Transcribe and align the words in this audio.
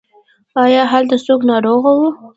ایا 0.63 0.83
هلته 0.91 1.15
څوک 1.25 1.41
ناروغ 1.51 1.83
و؟ 1.95 1.99